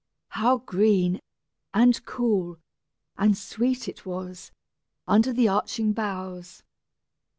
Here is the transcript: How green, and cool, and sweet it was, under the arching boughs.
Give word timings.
How 0.29 0.57
green, 0.57 1.21
and 1.75 2.03
cool, 2.07 2.57
and 3.19 3.37
sweet 3.37 3.87
it 3.87 4.03
was, 4.03 4.51
under 5.07 5.31
the 5.31 5.47
arching 5.47 5.93
boughs. 5.93 6.63